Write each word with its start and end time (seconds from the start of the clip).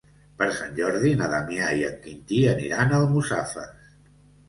Per 0.37 0.45
Sant 0.59 0.73
Jordi 0.79 1.11
na 1.19 1.27
Damià 1.35 1.69
i 1.83 1.85
en 1.91 2.01
Quintí 2.07 2.43
aniran 2.57 2.91
a 2.91 3.01
Almussafes. 3.05 3.97